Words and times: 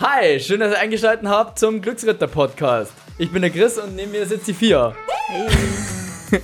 Hi, 0.00 0.38
schön, 0.38 0.60
dass 0.60 0.70
ihr 0.70 0.78
eingeschaltet 0.78 1.26
habt 1.26 1.58
zum 1.58 1.82
Glücksritter-Podcast. 1.82 2.92
Ich 3.18 3.32
bin 3.32 3.42
der 3.42 3.50
Chris 3.50 3.78
und 3.78 3.96
neben 3.96 4.12
mir 4.12 4.24
sitzt 4.26 4.46
die 4.46 4.54
Fia. 4.54 4.94
Hey. 5.26 6.40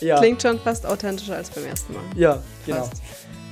ja. 0.00 0.18
Klingt 0.18 0.42
schon 0.42 0.58
fast 0.58 0.84
authentischer 0.84 1.36
als 1.36 1.50
beim 1.50 1.64
ersten 1.64 1.92
Mal. 1.92 2.02
Ja, 2.16 2.42
genau. 2.66 2.90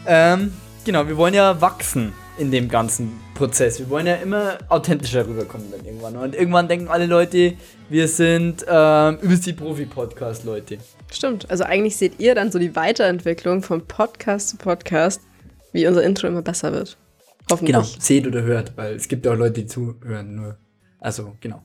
Ähm, 0.04 0.53
genau, 0.85 1.06
wir 1.06 1.16
wollen 1.16 1.35
ja 1.35 1.61
wachsen 1.61 2.12
in 2.38 2.51
dem 2.51 2.69
ganzen 2.69 3.21
Prozess. 3.37 3.79
Wir 3.79 3.88
wollen 3.88 4.08
ja 4.08 4.16
immer 4.16 4.58
authentischer 4.69 5.24
rüberkommen 5.24 5.70
dann 5.70 5.84
irgendwann. 5.84 6.16
Und 6.16 6.34
irgendwann 6.34 6.66
denken 6.66 6.88
alle 6.88 7.06
Leute, 7.06 7.54
wir 7.88 8.08
sind 8.08 8.66
ähm, 8.68 9.18
übelst 9.22 9.46
die 9.46 9.52
Profi-Podcast-Leute. 9.52 10.78
Stimmt. 11.12 11.48
Also 11.48 11.62
eigentlich 11.62 11.96
seht 11.96 12.18
ihr 12.18 12.34
dann 12.34 12.50
so 12.50 12.58
die 12.58 12.74
Weiterentwicklung 12.74 13.62
von 13.62 13.86
Podcast 13.86 14.48
zu 14.48 14.56
Podcast, 14.56 15.20
wie 15.70 15.86
unser 15.86 16.02
Intro 16.02 16.26
immer 16.26 16.42
besser 16.42 16.72
wird. 16.72 16.96
Hoffentlich. 17.51 17.77
Genau, 17.77 17.82
seht 17.82 18.27
oder 18.27 18.43
hört, 18.43 18.77
weil 18.77 18.95
es 18.95 19.09
gibt 19.09 19.27
ja 19.27 19.32
auch 19.32 19.37
Leute, 19.37 19.61
die 19.61 19.67
zuhören 19.67 20.35
nur. 20.35 20.59
Also, 20.99 21.36
genau. 21.41 21.63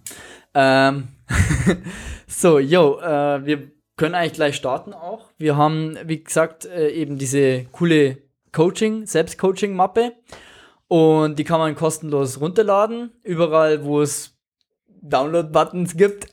Ähm 0.53 1.09
so, 2.27 2.59
yo, 2.59 2.99
äh, 2.99 3.45
wir 3.45 3.71
können 3.97 4.15
eigentlich 4.15 4.33
gleich 4.33 4.55
starten 4.55 4.93
auch. 4.93 5.31
Wir 5.37 5.55
haben, 5.55 5.97
wie 6.05 6.23
gesagt, 6.23 6.65
äh, 6.65 6.89
eben 6.89 7.17
diese 7.17 7.65
coole 7.65 8.17
Coaching, 8.51 9.05
Selbstcoaching-Mappe. 9.05 10.13
Und 10.87 11.39
die 11.39 11.43
kann 11.43 11.59
man 11.59 11.75
kostenlos 11.75 12.39
runterladen, 12.39 13.11
überall, 13.23 13.83
wo 13.83 14.01
es 14.01 14.37
Download-Buttons 15.01 15.97
gibt. 15.97 16.27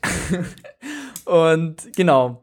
und 1.25 1.91
genau, 1.95 2.42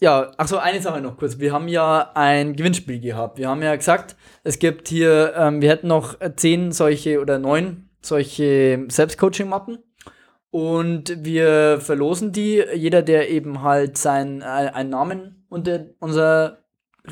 ja, 0.00 0.32
ach 0.36 0.48
so, 0.48 0.58
eine 0.58 0.80
Sache 0.80 1.00
noch 1.00 1.16
kurz. 1.16 1.38
Wir 1.38 1.52
haben 1.52 1.68
ja 1.68 2.10
ein 2.14 2.54
Gewinnspiel 2.54 3.00
gehabt. 3.00 3.38
Wir 3.38 3.48
haben 3.48 3.62
ja 3.62 3.74
gesagt, 3.74 4.16
es 4.44 4.58
gibt 4.58 4.88
hier, 4.88 5.34
ähm, 5.36 5.62
wir 5.62 5.70
hätten 5.70 5.88
noch 5.88 6.16
zehn 6.36 6.72
solche 6.72 7.20
oder 7.20 7.38
neun 7.38 7.88
solche 8.02 8.84
Selbstcoaching-Mappen. 8.88 9.78
Und 10.50 11.24
wir 11.24 11.80
verlosen 11.80 12.32
die. 12.32 12.62
Jeder, 12.74 13.02
der 13.02 13.30
eben 13.30 13.62
halt 13.62 13.98
sein, 13.98 14.42
äh, 14.42 14.44
einen 14.44 14.90
Namen 14.90 15.46
unter 15.48 15.86
unsere, 15.98 16.58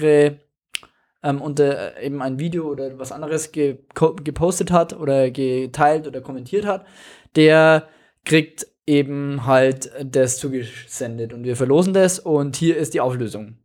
ähm, 0.01 1.41
unter 1.41 1.97
äh, 1.97 2.07
eben 2.07 2.23
ein 2.23 2.39
Video 2.39 2.67
oder 2.67 2.99
was 2.99 3.13
anderes 3.13 3.51
gepostet 3.53 4.71
hat 4.71 4.93
oder 4.95 5.31
geteilt 5.31 6.07
oder 6.07 6.21
kommentiert 6.21 6.67
hat, 6.67 6.87
der 7.35 7.89
kriegt 8.25 8.67
eben 8.87 9.47
halt 9.47 9.91
das 10.05 10.39
zugesendet 10.39 11.33
und 11.33 11.45
wir 11.45 11.57
verlosen 11.57 11.95
das 11.95 12.19
und 12.19 12.57
hier 12.57 12.77
ist 12.77 12.95
die 12.95 13.01
Auflösung. 13.01 13.57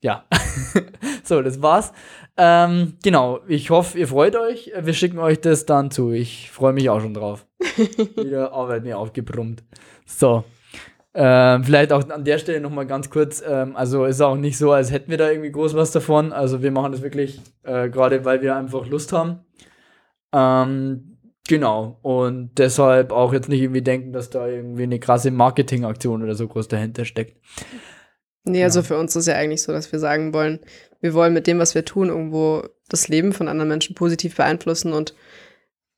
Ja, 0.00 0.24
so, 1.24 1.42
das 1.42 1.60
war's. 1.60 1.92
Ähm, 2.36 2.94
genau, 3.02 3.40
ich 3.48 3.70
hoffe, 3.70 3.98
ihr 3.98 4.06
freut 4.06 4.36
euch. 4.36 4.70
Wir 4.78 4.94
schicken 4.94 5.18
euch 5.18 5.40
das 5.40 5.66
dann 5.66 5.90
zu. 5.90 6.12
Ich 6.12 6.50
freue 6.52 6.72
mich 6.72 6.88
auch 6.88 7.00
schon 7.00 7.14
drauf. 7.14 7.46
Wieder 8.16 8.52
Arbeit 8.52 8.84
mir 8.84 8.96
aufgebrummt. 8.96 9.64
So. 10.06 10.44
Ähm, 11.14 11.64
vielleicht 11.64 11.92
auch 11.92 12.08
an 12.10 12.24
der 12.24 12.38
Stelle 12.38 12.60
nochmal 12.60 12.86
ganz 12.86 13.10
kurz. 13.10 13.42
Ähm, 13.44 13.74
also 13.74 14.04
ist 14.04 14.20
auch 14.20 14.36
nicht 14.36 14.56
so, 14.56 14.70
als 14.70 14.92
hätten 14.92 15.10
wir 15.10 15.18
da 15.18 15.28
irgendwie 15.28 15.50
groß 15.50 15.74
was 15.74 15.90
davon. 15.90 16.32
Also 16.32 16.62
wir 16.62 16.70
machen 16.70 16.92
das 16.92 17.02
wirklich 17.02 17.40
äh, 17.64 17.88
gerade, 17.88 18.24
weil 18.24 18.40
wir 18.40 18.54
einfach 18.54 18.86
Lust 18.86 19.12
haben. 19.12 19.40
Ähm, 20.32 21.07
Genau. 21.48 21.98
Und 22.02 22.50
deshalb 22.58 23.10
auch 23.10 23.32
jetzt 23.32 23.48
nicht 23.48 23.62
irgendwie 23.62 23.82
denken, 23.82 24.12
dass 24.12 24.30
da 24.30 24.46
irgendwie 24.46 24.84
eine 24.84 25.00
krasse 25.00 25.30
Marketingaktion 25.30 26.22
oder 26.22 26.34
so 26.34 26.46
groß 26.46 26.68
dahinter 26.68 27.04
steckt. 27.04 27.36
Nee, 28.44 28.62
also 28.62 28.82
für 28.82 28.98
uns 28.98 29.16
ist 29.16 29.26
ja 29.26 29.34
eigentlich 29.34 29.62
so, 29.62 29.72
dass 29.72 29.90
wir 29.90 29.98
sagen 29.98 30.32
wollen, 30.32 30.60
wir 31.00 31.14
wollen 31.14 31.32
mit 31.32 31.46
dem, 31.46 31.58
was 31.58 31.74
wir 31.74 31.84
tun, 31.84 32.08
irgendwo 32.08 32.64
das 32.88 33.08
Leben 33.08 33.32
von 33.32 33.48
anderen 33.48 33.68
Menschen 33.68 33.94
positiv 33.94 34.36
beeinflussen. 34.36 34.92
Und 34.92 35.14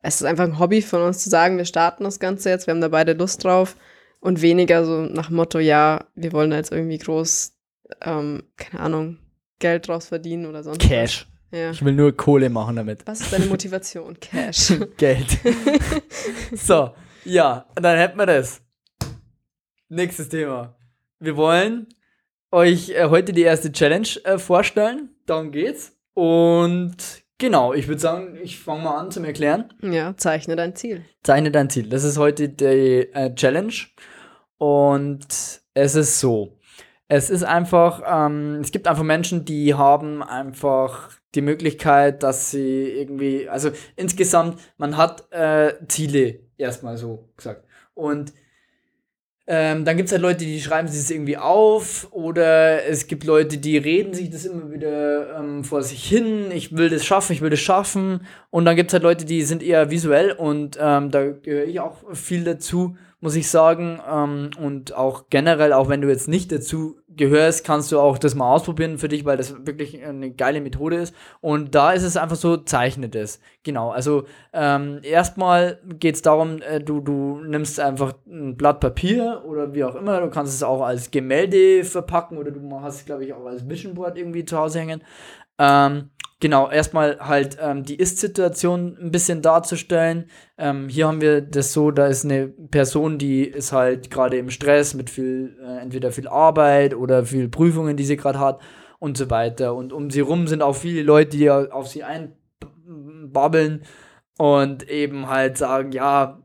es 0.03 0.17
ist 0.17 0.27
einfach 0.27 0.45
ein 0.45 0.59
Hobby 0.59 0.83
von 0.83 1.03
uns 1.03 1.19
zu 1.19 1.31
sagen, 1.31 1.59
wir 1.59 1.65
starten 1.65 2.05
das 2.05 2.21
Ganze 2.21 2.49
jetzt, 2.51 2.67
wir 2.67 2.73
haben 2.73 2.81
da 2.81 2.89
beide 2.89 3.13
Lust 3.13 3.45
drauf. 3.45 3.77
Und 4.21 4.43
weniger 4.43 4.85
so 4.85 5.03
nach 5.03 5.31
Motto, 5.31 5.59
ja, 5.59 6.07
wir 6.15 6.33
wollen 6.33 6.51
da 6.51 6.59
jetzt 6.59 6.73
irgendwie 6.73 6.99
groß, 6.99 7.57
ähm, 8.03 8.43
keine 8.57 8.83
Ahnung, 8.83 9.19
Geld 9.59 9.89
draus 9.89 10.09
verdienen 10.09 10.47
oder 10.47 10.63
sonst. 10.63 10.81
Cash. 10.81 11.30
Ja. 11.51 11.71
Ich 11.71 11.85
will 11.85 11.93
nur 11.93 12.17
Kohle 12.17 12.49
machen 12.49 12.77
damit. 12.77 13.07
Was 13.07 13.21
ist 13.21 13.33
deine 13.33 13.47
Motivation? 13.47 14.15
Cash. 14.21 14.73
Geld. 14.97 15.39
so, 16.53 16.93
ja, 17.25 17.67
dann 17.75 17.99
hätten 17.99 18.19
wir 18.19 18.27
das. 18.27 18.63
Nächstes 19.89 20.29
Thema. 20.29 20.77
Wir 21.19 21.37
wollen 21.37 21.89
euch 22.53 22.91
äh, 22.91 23.07
heute 23.09 23.33
die 23.33 23.43
erste 23.43 23.73
Challenge 23.73 24.09
äh, 24.25 24.39
vorstellen. 24.39 25.11
Darum 25.27 25.51
geht's. 25.51 25.97
Und 26.15 26.97
genau, 27.39 27.75
ich 27.75 27.89
würde 27.89 28.01
sagen, 28.01 28.39
ich 28.43 28.59
fange 28.59 28.85
mal 28.85 28.99
an 28.99 29.11
zum 29.11 29.25
Erklären. 29.25 29.73
Ja, 29.83 30.17
zeichne 30.17 30.55
dein 30.55 30.77
Ziel. 30.77 31.05
Zeichne 31.25 31.51
dein 31.51 31.69
Ziel. 31.69 31.89
Das 31.89 32.05
ist 32.05 32.19
heute 32.19 32.49
die 32.49 32.65
äh, 33.13 33.35
Challenge. 33.35 33.75
Und 34.59 35.27
es 35.75 35.95
ist 35.95 36.21
so. 36.21 36.59
Es 37.09 37.29
ist 37.29 37.43
einfach, 37.43 38.03
ähm, 38.07 38.61
es 38.61 38.71
gibt 38.71 38.87
einfach 38.87 39.03
Menschen, 39.03 39.45
die 39.45 39.75
haben 39.75 40.23
einfach 40.23 41.20
die 41.35 41.43
Möglichkeit, 41.43 42.23
dass 42.23 42.51
sie 42.51 42.91
irgendwie, 42.91 43.49
also 43.49 43.71
insgesamt, 43.97 44.61
man 44.79 44.97
hat 44.97 45.31
äh, 45.33 45.75
Ziele, 45.89 46.41
erstmal 46.59 46.97
so 46.97 47.29
gesagt. 47.37 47.65
Und 47.95 48.33
ähm, 49.47 49.85
dann 49.85 49.97
gibt 49.97 50.07
es 50.07 50.13
halt 50.13 50.23
Leute, 50.23 50.45
die 50.45 50.61
schreiben 50.61 50.87
sich 50.87 51.01
das 51.01 51.11
irgendwie 51.11 51.37
auf 51.37 52.09
oder 52.13 52.85
es 52.87 53.07
gibt 53.09 53.25
Leute, 53.25 53.59
die 53.59 53.79
reden 53.79 54.15
sich 54.15 54.31
das 54.31 54.45
immer 54.45 54.71
wieder 54.71 55.39
ähm, 55.39 55.65
vor 55.65 55.83
sich 55.83 56.05
hin, 56.05 56.53
ich 56.53 56.77
will 56.77 56.89
das 56.89 57.05
schaffen, 57.05 57.33
ich 57.33 57.41
will 57.41 57.51
das 57.51 57.59
schaffen. 57.59 58.27
Und 58.51 58.65
dann 58.65 58.77
gibt 58.77 58.91
es 58.91 58.95
halt 58.95 59.03
Leute, 59.03 59.25
die 59.25 59.43
sind 59.43 59.63
eher 59.63 59.91
visuell 59.91 60.33
und 60.33 60.79
ähm, 60.81 61.11
da 61.11 61.31
gehöre 61.31 61.65
ich 61.65 61.81
auch 61.81 61.97
viel 62.15 62.45
dazu 62.45 62.97
muss 63.21 63.37
ich 63.37 63.49
sagen. 63.49 64.01
Ähm, 64.11 64.51
und 64.59 64.95
auch 64.95 65.27
generell, 65.31 65.73
auch 65.73 65.89
wenn 65.89 66.01
du 66.01 66.09
jetzt 66.09 66.29
nicht 66.29 66.51
dazu 66.51 67.00
gehörst, 67.17 67.65
kannst 67.65 67.91
du 67.91 67.99
auch 67.99 68.19
das 68.19 68.35
mal 68.35 68.53
ausprobieren 68.53 68.99
für 68.99 69.09
dich, 69.09 69.25
weil 69.25 69.37
das 69.37 69.67
wirklich 69.67 70.03
eine 70.05 70.31
geile 70.31 70.61
Methode 70.61 70.97
ist. 70.97 71.15
Und 71.41 71.75
da 71.75 71.93
ist 71.93 72.03
es 72.03 72.17
einfach 72.17 72.37
so, 72.37 72.57
zeichne 72.57 73.09
das. 73.09 73.41
Genau, 73.63 73.91
also 73.91 74.25
ähm, 74.53 75.01
erstmal 75.03 75.81
geht 75.99 76.15
es 76.15 76.23
darum, 76.23 76.63
äh, 76.63 76.81
du, 76.81 77.01
du 77.01 77.41
nimmst 77.41 77.81
einfach 77.81 78.15
ein 78.27 78.57
Blatt 78.57 78.81
Papier 78.81 79.43
oder 79.47 79.75
wie 79.75 79.85
auch 79.85 79.97
immer, 79.97 80.21
du 80.21 80.31
kannst 80.31 80.55
es 80.55 80.63
auch 80.63 80.83
als 80.83 81.11
Gemälde 81.11 81.85
verpacken 81.85 82.39
oder 82.39 82.51
du 82.51 82.81
hast 82.81 82.97
es, 82.97 83.05
glaube 83.05 83.25
ich, 83.25 83.33
auch 83.33 83.45
als 83.45 83.69
Vision 83.69 83.95
Board 83.95 84.17
irgendwie 84.17 84.45
zu 84.45 84.57
Hause 84.57 84.81
hängen. 84.81 85.03
Ähm, 85.59 86.11
genau, 86.41 86.71
erstmal 86.71 87.19
halt 87.21 87.59
ähm, 87.61 87.85
die 87.85 87.97
Ist-Situation 87.97 88.97
ein 89.01 89.11
bisschen 89.11 89.43
darzustellen. 89.43 90.31
Ähm, 90.59 90.89
hier 90.89 91.07
haben 91.07 91.21
wir 91.21 91.43
das 91.43 91.73
so, 91.73 91.91
da 91.91 92.07
ist 92.07 92.25
eine 92.25 92.49
Person, 92.49 93.19
die 93.19 93.45
ist 93.45 93.73
halt 93.73 94.11
gerade 94.11 94.39
im 94.39 94.51
Stress 94.51 94.95
mit 94.95 95.11
viel, 95.11 95.57
äh, 95.63 95.83
entweder 95.83 96.11
viel 96.11 96.27
Arbeit 96.27 96.95
oder 96.95 97.25
viel 97.25 97.49
Prüfungen, 97.49 97.97
die 97.97 98.05
sie 98.05 98.17
gerade 98.17 98.41
hat 98.41 98.61
und 98.99 99.17
so 99.17 99.31
weiter. 99.31 99.75
Und 99.75 99.93
um 99.93 100.11
sie 100.11 100.21
rum 100.21 100.47
sind 100.47 100.63
auch 100.63 100.75
viele 100.75 101.03
Leute, 101.03 101.37
die 101.37 101.51
auf 101.51 101.89
sie 101.89 102.03
einbabbeln 102.03 103.83
und 104.39 104.89
eben 104.89 105.29
halt 105.29 105.59
sagen, 105.59 105.93
ja, 105.93 106.43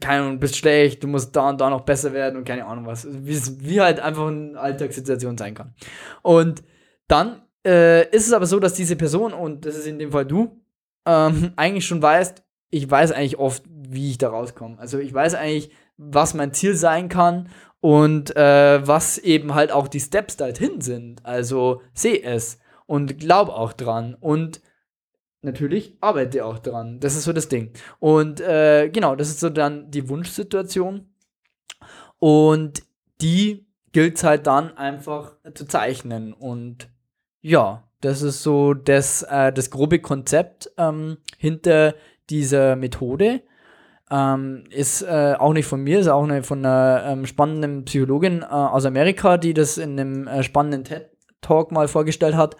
keine 0.00 0.24
Ahnung, 0.24 0.38
bist 0.38 0.56
schlecht, 0.56 1.02
du 1.02 1.08
musst 1.08 1.34
da 1.34 1.48
und 1.48 1.60
da 1.60 1.70
noch 1.70 1.80
besser 1.80 2.12
werden 2.12 2.36
und 2.36 2.44
keine 2.44 2.66
Ahnung 2.66 2.86
was. 2.86 3.06
Wie, 3.10 3.40
wie 3.60 3.80
halt 3.80 4.00
einfach 4.00 4.28
eine 4.28 4.58
Alltagssituation 4.58 5.38
sein 5.38 5.54
kann. 5.54 5.74
Und 6.22 6.62
dann 7.06 7.42
äh, 7.68 8.08
ist 8.10 8.26
es 8.26 8.32
aber 8.32 8.46
so, 8.46 8.58
dass 8.58 8.72
diese 8.72 8.96
Person, 8.96 9.34
und 9.34 9.66
das 9.66 9.76
ist 9.76 9.86
in 9.86 9.98
dem 9.98 10.12
Fall 10.12 10.24
du, 10.24 10.60
ähm, 11.04 11.52
eigentlich 11.56 11.86
schon 11.86 12.00
weißt, 12.00 12.42
ich 12.70 12.90
weiß 12.90 13.12
eigentlich 13.12 13.38
oft, 13.38 13.62
wie 13.68 14.10
ich 14.10 14.18
da 14.18 14.30
rauskomme. 14.30 14.78
Also 14.78 14.98
ich 14.98 15.12
weiß 15.12 15.34
eigentlich, 15.34 15.70
was 15.98 16.34
mein 16.34 16.54
Ziel 16.54 16.74
sein 16.74 17.08
kann 17.08 17.50
und 17.80 18.34
äh, 18.36 18.86
was 18.86 19.18
eben 19.18 19.54
halt 19.54 19.70
auch 19.72 19.88
die 19.88 20.00
Steps 20.00 20.36
dorthin 20.36 20.80
sind. 20.80 21.24
Also 21.24 21.82
sehe 21.92 22.22
es 22.22 22.58
und 22.86 23.18
glaub 23.18 23.48
auch 23.48 23.72
dran 23.72 24.16
und 24.18 24.60
natürlich 25.42 25.96
arbeite 26.00 26.44
auch 26.44 26.58
dran. 26.58 27.00
Das 27.00 27.16
ist 27.16 27.24
so 27.24 27.32
das 27.32 27.48
Ding. 27.48 27.72
Und 27.98 28.40
äh, 28.40 28.88
genau, 28.88 29.14
das 29.14 29.28
ist 29.28 29.40
so 29.40 29.50
dann 29.50 29.90
die 29.90 30.08
Wunschsituation. 30.08 31.08
Und 32.18 32.82
die 33.20 33.66
gilt 33.92 34.16
es 34.16 34.24
halt 34.24 34.46
dann 34.46 34.76
einfach 34.76 35.36
zu 35.54 35.66
zeichnen. 35.66 36.32
Und 36.32 36.88
ja, 37.40 37.84
das 38.00 38.22
ist 38.22 38.42
so 38.42 38.74
das, 38.74 39.22
äh, 39.22 39.52
das 39.52 39.70
grobe 39.70 39.98
Konzept 39.98 40.70
ähm, 40.76 41.18
hinter 41.36 41.94
dieser 42.30 42.76
Methode. 42.76 43.42
Ähm, 44.10 44.64
ist 44.70 45.02
äh, 45.02 45.34
auch 45.38 45.52
nicht 45.52 45.66
von 45.66 45.82
mir, 45.82 45.98
ist 45.98 46.08
auch 46.08 46.22
eine, 46.22 46.42
von 46.42 46.64
einer 46.64 47.04
ähm, 47.06 47.26
spannenden 47.26 47.84
Psychologin 47.84 48.42
äh, 48.42 48.46
aus 48.46 48.86
Amerika, 48.86 49.36
die 49.36 49.52
das 49.52 49.76
in 49.76 50.00
einem 50.00 50.26
äh, 50.26 50.42
spannenden 50.42 50.84
TED-Talk 50.84 51.72
mal 51.72 51.88
vorgestellt 51.88 52.34
hat. 52.34 52.56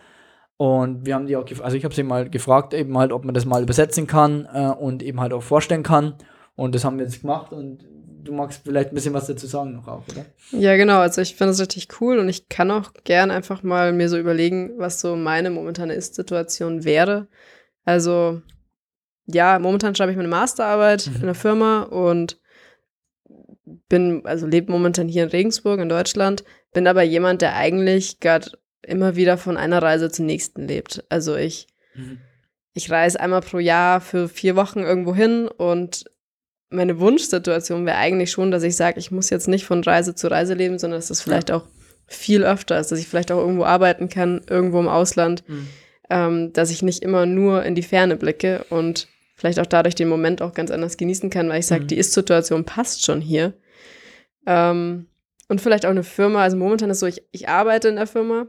Und 0.58 1.06
wir 1.06 1.14
haben 1.14 1.26
die 1.26 1.36
auch, 1.36 1.46
also 1.62 1.76
ich 1.76 1.84
habe 1.84 1.94
sie 1.94 2.02
mal 2.02 2.28
gefragt, 2.28 2.74
eben 2.74 2.98
halt, 2.98 3.12
ob 3.12 3.24
man 3.24 3.32
das 3.32 3.46
mal 3.46 3.62
übersetzen 3.62 4.06
kann 4.06 4.46
äh, 4.52 4.68
und 4.68 5.02
eben 5.02 5.20
halt 5.20 5.32
auch 5.32 5.42
vorstellen 5.42 5.84
kann. 5.84 6.14
Und 6.54 6.74
das 6.74 6.84
haben 6.84 6.98
wir 6.98 7.04
jetzt 7.04 7.22
gemacht 7.22 7.52
und 7.52 7.84
du 8.22 8.32
magst 8.32 8.62
vielleicht 8.64 8.90
ein 8.90 8.94
bisschen 8.94 9.14
was 9.14 9.26
dazu 9.26 9.46
sagen 9.46 9.72
noch 9.72 9.88
auch, 9.88 10.04
oder? 10.08 10.26
Ja, 10.50 10.76
genau. 10.76 10.98
Also 10.98 11.20
ich 11.20 11.36
finde 11.36 11.52
es 11.52 11.60
richtig 11.60 11.88
cool 12.00 12.18
und 12.18 12.28
ich 12.28 12.48
kann 12.48 12.70
auch 12.70 12.92
gern 13.04 13.30
einfach 13.30 13.62
mal 13.62 13.92
mir 13.92 14.08
so 14.08 14.18
überlegen, 14.18 14.72
was 14.78 15.00
so 15.00 15.16
meine 15.16 15.50
momentane 15.50 15.94
Ist-Situation 15.94 16.84
wäre. 16.84 17.28
Also 17.84 18.42
ja, 19.26 19.58
momentan 19.58 19.94
schreibe 19.94 20.10
ich 20.10 20.16
meine 20.16 20.28
Masterarbeit 20.28 21.06
mhm. 21.06 21.16
in 21.16 21.26
der 21.26 21.34
Firma 21.34 21.82
und 21.82 22.40
bin, 23.88 24.22
also 24.24 24.46
lebe 24.46 24.72
momentan 24.72 25.08
hier 25.08 25.24
in 25.24 25.30
Regensburg 25.30 25.80
in 25.80 25.88
Deutschland, 25.88 26.44
bin 26.72 26.86
aber 26.86 27.02
jemand, 27.02 27.42
der 27.42 27.54
eigentlich 27.54 28.20
gerade 28.20 28.50
immer 28.82 29.16
wieder 29.16 29.36
von 29.36 29.56
einer 29.56 29.82
Reise 29.82 30.10
zur 30.10 30.24
nächsten 30.24 30.66
lebt. 30.66 31.04
Also 31.10 31.36
ich, 31.36 31.66
mhm. 31.94 32.18
ich 32.72 32.90
reise 32.90 33.20
einmal 33.20 33.42
pro 33.42 33.58
Jahr 33.58 34.00
für 34.00 34.28
vier 34.28 34.56
Wochen 34.56 34.80
irgendwo 34.80 35.14
hin 35.14 35.48
und 35.48 36.04
meine 36.70 37.00
Wunschsituation 37.00 37.86
wäre 37.86 37.96
eigentlich 37.96 38.30
schon, 38.30 38.50
dass 38.50 38.62
ich 38.62 38.76
sage, 38.76 38.98
ich 38.98 39.10
muss 39.10 39.30
jetzt 39.30 39.48
nicht 39.48 39.64
von 39.64 39.82
Reise 39.82 40.14
zu 40.14 40.28
Reise 40.28 40.54
leben, 40.54 40.78
sondern 40.78 40.98
dass 40.98 41.08
das 41.08 41.22
vielleicht 41.22 41.48
ja. 41.48 41.56
auch 41.56 41.64
viel 42.06 42.44
öfter 42.44 42.78
ist, 42.78 42.92
dass 42.92 42.98
ich 42.98 43.08
vielleicht 43.08 43.32
auch 43.32 43.38
irgendwo 43.38 43.64
arbeiten 43.64 44.08
kann, 44.08 44.42
irgendwo 44.48 44.80
im 44.80 44.88
Ausland, 44.88 45.44
mhm. 45.48 45.68
ähm, 46.10 46.52
dass 46.52 46.70
ich 46.70 46.82
nicht 46.82 47.02
immer 47.02 47.26
nur 47.26 47.64
in 47.64 47.74
die 47.74 47.82
Ferne 47.82 48.16
blicke 48.16 48.64
und 48.70 49.08
vielleicht 49.34 49.60
auch 49.60 49.66
dadurch 49.66 49.94
den 49.94 50.08
Moment 50.08 50.42
auch 50.42 50.52
ganz 50.52 50.70
anders 50.70 50.96
genießen 50.96 51.30
kann, 51.30 51.48
weil 51.48 51.60
ich 51.60 51.66
sage, 51.66 51.84
mhm. 51.84 51.88
die 51.88 51.98
Ist-Situation 51.98 52.64
passt 52.64 53.04
schon 53.04 53.20
hier. 53.20 53.54
Ähm, 54.46 55.06
und 55.48 55.60
vielleicht 55.60 55.86
auch 55.86 55.90
eine 55.90 56.04
Firma, 56.04 56.42
also 56.42 56.56
momentan 56.56 56.90
ist 56.90 57.00
so, 57.00 57.06
ich, 57.06 57.22
ich 57.30 57.48
arbeite 57.48 57.88
in 57.88 57.96
der 57.96 58.06
Firma, 58.06 58.46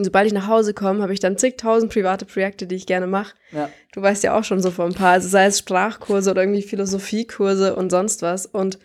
und 0.00 0.04
sobald 0.04 0.26
ich 0.26 0.32
nach 0.32 0.46
Hause 0.46 0.72
komme, 0.72 1.02
habe 1.02 1.12
ich 1.12 1.20
dann 1.20 1.36
zigtausend 1.36 1.92
private 1.92 2.24
Projekte, 2.24 2.66
die 2.66 2.74
ich 2.74 2.86
gerne 2.86 3.06
mache. 3.06 3.34
Ja. 3.52 3.68
Du 3.92 4.00
weißt 4.00 4.24
ja 4.24 4.34
auch 4.34 4.44
schon 4.44 4.62
so 4.62 4.70
vor 4.70 4.86
ein 4.86 4.94
paar, 4.94 5.12
also 5.12 5.28
sei 5.28 5.44
es 5.44 5.58
Sprachkurse 5.58 6.30
oder 6.30 6.40
irgendwie 6.40 6.62
Philosophiekurse 6.62 7.76
und 7.76 7.90
sonst 7.90 8.22
was. 8.22 8.46
Und 8.46 8.78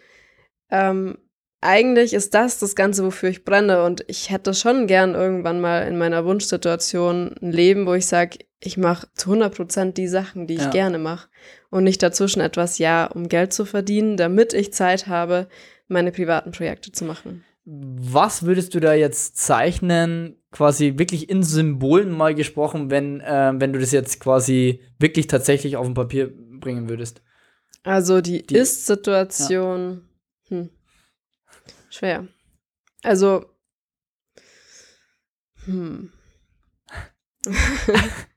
ähm, 0.70 1.18
eigentlich 1.62 2.14
ist 2.14 2.34
das 2.34 2.60
das 2.60 2.76
Ganze, 2.76 3.06
wofür 3.06 3.30
ich 3.30 3.46
brenne. 3.46 3.86
Und 3.86 4.04
ich 4.08 4.30
hätte 4.30 4.54
schon 4.54 4.88
gern 4.88 5.16
irgendwann 5.16 5.62
mal 5.62 5.88
in 5.88 5.98
meiner 5.98 6.26
Wunschsituation 6.26 7.34
ein 7.42 7.52
Leben, 7.54 7.86
wo 7.86 7.94
ich 7.94 8.08
sage, 8.08 8.40
ich 8.60 8.76
mache 8.76 9.08
zu 9.14 9.30
100 9.30 9.56
Prozent 9.56 9.98
die 9.98 10.10
Sachen, 10.10 10.48
die 10.48 10.56
ich 10.56 10.64
ja. 10.64 10.70
gerne 10.70 10.98
mache. 10.98 11.30
Und 11.70 11.86
nicht 11.86 12.04
dazwischen 12.04 12.42
etwas, 12.42 12.78
ja, 12.78 13.06
um 13.06 13.30
Geld 13.30 13.54
zu 13.54 13.64
verdienen, 13.64 14.18
damit 14.18 14.54
ich 14.54 14.74
Zeit 14.74 15.08
habe, 15.08 15.48
meine 15.88 16.12
privaten 16.12 16.52
Projekte 16.52 16.92
zu 16.92 17.06
machen. 17.06 17.45
Was 17.66 18.44
würdest 18.44 18.76
du 18.76 18.80
da 18.80 18.94
jetzt 18.94 19.38
zeichnen, 19.38 20.38
quasi 20.52 20.98
wirklich 20.98 21.30
in 21.30 21.42
Symbolen 21.42 22.12
mal 22.12 22.36
gesprochen, 22.36 22.92
wenn, 22.92 23.22
äh, 23.22 23.54
wenn 23.56 23.74
du 23.74 23.80
das 23.80 23.92
jetzt 23.92 24.20
quasi 24.20 24.82
wirklich 25.00 25.28
tatsächlich 25.28 25.76
auf 25.76 25.86
dem 25.86 25.96
Papier 25.96 26.32
bringen 26.60 26.90
würdest? 26.90 27.24
Also 27.84 28.22
die, 28.22 28.46
die 28.46 28.56
Ist-Situation, 28.56 30.08
ja. 30.50 30.58
hm. 30.58 30.70
schwer. 31.90 32.28
Also, 33.04 33.46
hm. 35.66 36.12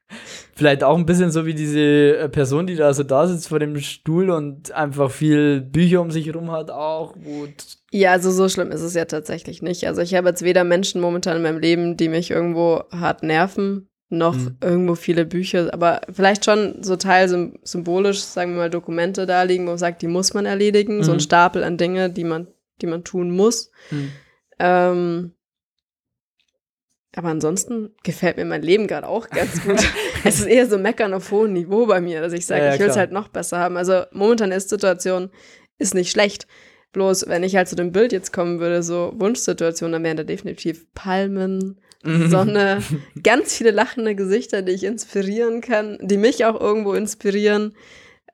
Vielleicht 0.58 0.82
auch 0.82 0.98
ein 0.98 1.06
bisschen 1.06 1.30
so 1.30 1.46
wie 1.46 1.54
diese 1.54 1.78
äh, 2.18 2.28
Person, 2.28 2.66
die 2.66 2.74
da 2.74 2.92
so 2.92 3.04
da 3.04 3.28
sitzt 3.28 3.46
vor 3.46 3.60
dem 3.60 3.78
Stuhl 3.78 4.28
und 4.28 4.72
einfach 4.72 5.08
viel 5.08 5.60
Bücher 5.60 6.00
um 6.00 6.10
sich 6.10 6.26
herum 6.26 6.50
hat 6.50 6.72
auch. 6.72 7.14
ja, 7.92 8.10
also 8.10 8.32
so 8.32 8.48
schlimm 8.48 8.72
ist 8.72 8.80
es 8.80 8.92
ja 8.94 9.04
tatsächlich 9.04 9.62
nicht. 9.62 9.86
Also 9.86 10.00
ich 10.00 10.16
habe 10.16 10.30
jetzt 10.30 10.42
weder 10.42 10.64
Menschen 10.64 11.00
momentan 11.00 11.36
in 11.36 11.44
meinem 11.44 11.60
Leben, 11.60 11.96
die 11.96 12.08
mich 12.08 12.32
irgendwo 12.32 12.82
hart 12.90 13.22
nerven, 13.22 13.88
noch 14.08 14.34
mhm. 14.34 14.56
irgendwo 14.60 14.96
viele 14.96 15.24
Bücher, 15.24 15.72
aber 15.72 16.00
vielleicht 16.12 16.44
schon 16.44 16.82
so 16.82 16.96
teil 16.96 17.52
symbolisch, 17.62 18.18
sagen 18.18 18.54
wir 18.54 18.58
mal, 18.58 18.70
Dokumente 18.70 19.26
da 19.26 19.44
liegen, 19.44 19.64
wo 19.64 19.70
man 19.70 19.78
sagt, 19.78 20.02
die 20.02 20.08
muss 20.08 20.34
man 20.34 20.44
erledigen, 20.44 20.96
mhm. 20.96 21.02
so 21.04 21.12
ein 21.12 21.18
mhm. 21.18 21.22
Stapel 21.22 21.62
an 21.62 21.76
Dinge, 21.76 22.10
die 22.10 22.24
man, 22.24 22.48
die 22.82 22.86
man 22.88 23.04
tun 23.04 23.30
muss. 23.30 23.70
Mhm. 23.92 24.10
Ähm, 24.58 25.32
aber 27.14 27.28
ansonsten 27.28 27.90
gefällt 28.02 28.36
mir 28.36 28.44
mein 28.44 28.62
Leben 28.62 28.86
gerade 28.86 29.08
auch 29.08 29.28
ganz 29.30 29.62
gut. 29.62 29.78
es 30.24 30.40
ist 30.40 30.46
eher 30.46 30.66
so 30.66 30.78
meckern 30.78 31.14
auf 31.14 31.30
hohem 31.30 31.52
Niveau 31.52 31.86
bei 31.86 32.00
mir, 32.00 32.20
dass 32.20 32.32
ich 32.32 32.46
sage, 32.46 32.62
ja, 32.62 32.68
ja, 32.68 32.74
ich 32.74 32.80
will 32.80 32.88
es 32.88 32.96
halt 32.96 33.12
noch 33.12 33.28
besser 33.28 33.58
haben. 33.58 33.76
Also 33.76 34.02
momentan 34.12 34.52
ist 34.52 34.68
Situation 34.68 35.30
ist 35.78 35.94
nicht 35.94 36.10
schlecht. 36.10 36.46
Bloß, 36.92 37.28
wenn 37.28 37.42
ich 37.42 37.54
halt 37.54 37.68
zu 37.68 37.76
dem 37.76 37.92
Bild 37.92 38.12
jetzt 38.12 38.32
kommen 38.32 38.60
würde, 38.60 38.82
so 38.82 39.12
Wunschsituation, 39.16 39.92
dann 39.92 40.02
wären 40.02 40.16
da 40.16 40.24
definitiv 40.24 40.86
Palmen, 40.94 41.80
mhm. 42.02 42.30
Sonne, 42.30 42.82
ganz 43.22 43.56
viele 43.56 43.70
lachende 43.70 44.14
Gesichter, 44.14 44.62
die 44.62 44.72
ich 44.72 44.84
inspirieren 44.84 45.60
kann, 45.60 45.98
die 46.00 46.16
mich 46.16 46.44
auch 46.46 46.58
irgendwo 46.58 46.94
inspirieren. 46.94 47.76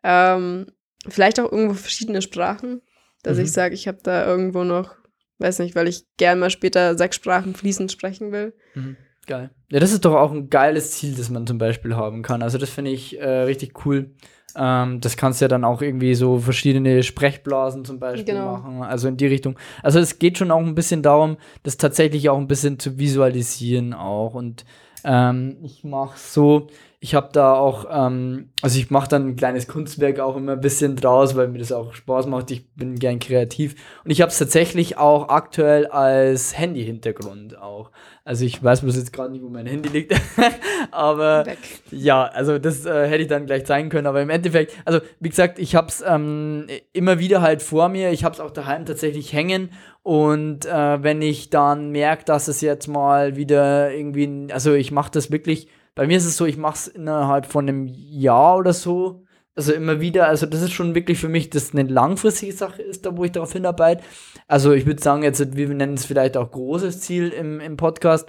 Ähm, 0.02 0.66
vielleicht 1.08 1.40
auch 1.40 1.50
irgendwo 1.50 1.75
verschiedene 1.75 2.22
Sprachen, 2.22 2.81
dass 3.22 3.38
mhm. 3.38 3.44
ich 3.44 3.52
sage, 3.52 3.75
ich 3.75 3.88
habe 3.88 3.98
da 4.02 4.25
irgendwo 4.25 4.62
noch 4.62 4.94
Weiß 5.38 5.58
nicht, 5.58 5.75
weil 5.75 5.88
ich 5.88 6.04
gern 6.16 6.38
mal 6.38 6.50
später 6.50 6.96
sechs 6.96 7.16
Sprachen 7.16 7.54
fließend 7.54 7.90
sprechen 7.90 8.32
will. 8.32 8.54
Mhm. 8.75 8.96
Geil. 9.26 9.50
Ja, 9.70 9.80
das 9.80 9.92
ist 9.92 10.04
doch 10.04 10.14
auch 10.14 10.32
ein 10.32 10.50
geiles 10.50 10.92
Ziel, 10.92 11.14
das 11.14 11.30
man 11.30 11.46
zum 11.46 11.58
Beispiel 11.58 11.96
haben 11.96 12.22
kann. 12.22 12.42
Also 12.42 12.58
das 12.58 12.70
finde 12.70 12.90
ich 12.90 13.18
äh, 13.18 13.28
richtig 13.28 13.86
cool. 13.86 14.10
Ähm, 14.56 15.00
das 15.00 15.16
kannst 15.16 15.40
du 15.40 15.44
ja 15.44 15.48
dann 15.48 15.64
auch 15.64 15.82
irgendwie 15.82 16.14
so 16.14 16.38
verschiedene 16.38 17.02
Sprechblasen 17.02 17.84
zum 17.84 17.98
Beispiel 17.98 18.34
genau. 18.34 18.52
machen. 18.52 18.82
Also 18.82 19.08
in 19.08 19.16
die 19.16 19.26
Richtung. 19.26 19.58
Also 19.82 19.98
es 19.98 20.18
geht 20.18 20.38
schon 20.38 20.50
auch 20.50 20.60
ein 20.60 20.74
bisschen 20.74 21.02
darum, 21.02 21.38
das 21.62 21.76
tatsächlich 21.76 22.28
auch 22.28 22.38
ein 22.38 22.46
bisschen 22.46 22.78
zu 22.78 22.98
visualisieren 22.98 23.94
auch. 23.94 24.34
Und 24.34 24.64
ähm, 25.04 25.56
ich 25.62 25.84
mache 25.84 26.18
so, 26.18 26.68
ich 27.04 27.14
habe 27.14 27.28
da 27.32 27.52
auch, 27.52 27.84
ähm, 27.90 28.48
also 28.62 28.78
ich 28.78 28.90
mache 28.90 29.10
dann 29.10 29.28
ein 29.28 29.36
kleines 29.36 29.68
Kunstwerk 29.68 30.20
auch 30.20 30.36
immer 30.36 30.52
ein 30.52 30.62
bisschen 30.62 30.96
draus, 30.96 31.36
weil 31.36 31.48
mir 31.48 31.58
das 31.58 31.70
auch 31.70 31.92
Spaß 31.92 32.28
macht. 32.28 32.50
Ich 32.50 32.66
bin 32.76 32.98
gern 32.98 33.18
kreativ. 33.18 33.74
Und 34.04 34.10
ich 34.10 34.22
habe 34.22 34.30
es 34.30 34.38
tatsächlich 34.38 34.96
auch 34.96 35.28
aktuell 35.28 35.86
als 35.86 36.56
Handy-Hintergrund 36.56 37.58
auch. 37.58 37.90
Also 38.24 38.46
ich 38.46 38.64
weiß 38.64 38.80
bloß 38.80 38.96
jetzt 38.96 39.12
gerade 39.12 39.32
nicht, 39.32 39.44
wo 39.44 39.50
mein 39.50 39.66
Handy 39.66 39.90
liegt. 39.90 40.18
aber 40.92 41.44
Weg. 41.44 41.58
ja, 41.90 42.24
also 42.24 42.58
das 42.58 42.86
äh, 42.86 43.06
hätte 43.06 43.24
ich 43.24 43.28
dann 43.28 43.44
gleich 43.44 43.66
zeigen 43.66 43.90
können. 43.90 44.06
Aber 44.06 44.22
im 44.22 44.30
Endeffekt, 44.30 44.72
also 44.86 45.00
wie 45.20 45.28
gesagt, 45.28 45.58
ich 45.58 45.74
habe 45.74 45.88
es 45.88 46.02
ähm, 46.06 46.68
immer 46.94 47.18
wieder 47.18 47.42
halt 47.42 47.60
vor 47.60 47.90
mir. 47.90 48.12
Ich 48.12 48.24
habe 48.24 48.32
es 48.32 48.40
auch 48.40 48.50
daheim 48.50 48.86
tatsächlich 48.86 49.34
hängen. 49.34 49.72
Und 50.02 50.64
äh, 50.64 51.02
wenn 51.02 51.20
ich 51.20 51.50
dann 51.50 51.90
merke, 51.90 52.24
dass 52.24 52.48
es 52.48 52.62
jetzt 52.62 52.86
mal 52.86 53.36
wieder 53.36 53.92
irgendwie, 53.92 54.50
also 54.50 54.72
ich 54.72 54.90
mache 54.90 55.10
das 55.10 55.30
wirklich 55.30 55.68
bei 55.94 56.06
mir 56.06 56.17
ist 56.17 56.26
es 56.26 56.37
so, 56.37 56.46
ich 56.46 56.56
mache 56.56 56.75
es 56.75 56.88
innerhalb 56.88 57.46
von 57.46 57.69
einem 57.69 57.87
Jahr 57.87 58.56
oder 58.58 58.73
so. 58.73 59.25
Also 59.56 59.73
immer 59.73 60.00
wieder, 60.00 60.26
also 60.26 60.46
das 60.46 60.62
ist 60.62 60.73
schon 60.73 60.96
wirklich 60.96 61.19
für 61.19 61.29
mich, 61.29 61.49
dass 61.49 61.73
eine 61.73 61.88
langfristige 61.88 62.52
Sache 62.52 62.82
ist, 62.82 63.06
da 63.06 63.17
wo 63.17 63.25
ich 63.25 63.31
darauf 63.31 63.52
hinarbeite. 63.52 64.02
Also 64.49 64.73
ich 64.73 64.85
würde 64.85 65.00
sagen, 65.00 65.23
jetzt, 65.23 65.56
wir 65.56 65.69
nennen 65.69 65.94
es 65.94 66.05
vielleicht 66.05 66.37
auch 66.37 66.50
großes 66.50 67.00
Ziel 67.00 67.29
im, 67.29 67.61
im 67.61 67.76
Podcast, 67.76 68.29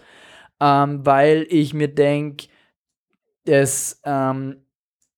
ähm, 0.59 1.03
weil 1.03 1.47
ich 1.49 1.73
mir 1.73 1.87
denke, 1.87 2.47
das, 3.45 4.01
ähm, 4.03 4.65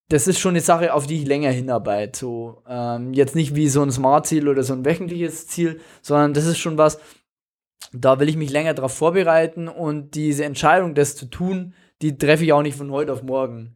das 0.07 0.27
ist 0.27 0.39
schon 0.39 0.51
eine 0.51 0.61
Sache, 0.61 0.93
auf 0.93 1.07
die 1.07 1.21
ich 1.21 1.27
länger 1.27 1.51
hinarbeite. 1.51 2.17
So, 2.17 2.63
ähm, 2.69 3.11
jetzt 3.13 3.35
nicht 3.35 3.55
wie 3.55 3.67
so 3.67 3.81
ein 3.81 3.91
Smart-Ziel 3.91 4.47
oder 4.47 4.63
so 4.63 4.73
ein 4.73 4.85
wöchentliches 4.85 5.47
Ziel, 5.47 5.81
sondern 6.01 6.33
das 6.33 6.45
ist 6.45 6.57
schon 6.57 6.77
was, 6.77 6.99
da 7.91 8.19
will 8.19 8.29
ich 8.29 8.37
mich 8.37 8.49
länger 8.49 8.73
darauf 8.73 8.93
vorbereiten 8.93 9.67
und 9.67 10.15
diese 10.15 10.45
Entscheidung, 10.45 10.95
das 10.95 11.17
zu 11.17 11.25
tun, 11.25 11.73
die 12.01 12.17
treffe 12.17 12.43
ich 12.43 12.53
auch 12.53 12.61
nicht 12.61 12.77
von 12.77 12.91
heute 12.91 13.13
auf 13.13 13.23
morgen. 13.23 13.75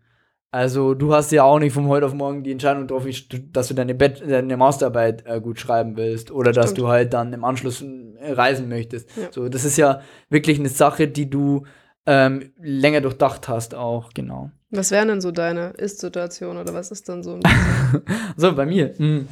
Also 0.52 0.94
du 0.94 1.14
hast 1.14 1.32
ja 1.32 1.44
auch 1.44 1.60
nicht 1.60 1.74
von 1.74 1.88
heute 1.88 2.06
auf 2.06 2.14
morgen 2.14 2.44
die 2.44 2.52
Entscheidung 2.52 2.86
getroffen, 2.86 3.14
dass 3.54 3.70
du 3.70 3.74
deine, 3.74 3.96
Bett, 3.96 4.22
deine 4.28 4.58
Masterarbeit 4.58 5.26
äh, 5.26 5.40
gut 5.40 5.60
schreiben 5.60 5.96
willst 5.96 6.30
oder 6.30 6.52
Stimmt. 6.52 6.66
dass 6.66 6.74
du 6.74 6.88
halt 6.90 7.14
dann 7.14 7.32
im 7.32 7.46
Anschluss 7.46 7.82
äh, 7.82 8.34
reisen 8.34 8.68
möchtest. 8.68 9.10
Ja. 9.16 9.32
So, 9.32 9.48
das 9.48 9.64
ist 9.64 9.78
ja 9.78 10.02
wirklich 10.30 10.60
eine 10.60 10.68
Sache, 10.68 11.08
die 11.08 11.30
du 11.30 11.64
ähm, 12.06 12.52
länger 12.62 13.00
durchdacht 13.00 13.48
hast 13.48 13.76
auch, 13.76 14.10
genau. 14.14 14.52
Was 14.72 14.92
wäre 14.92 15.06
denn 15.06 15.22
so 15.22 15.32
deine 15.32 15.70
Ist-Situation 15.72 16.58
oder 16.58 16.74
was 16.74 16.92
ist 16.92 17.08
dann 17.08 17.24
so? 17.24 17.40
so, 18.36 18.54
bei 18.54 18.66
mir. 18.66 18.94
Hm. 18.98 19.28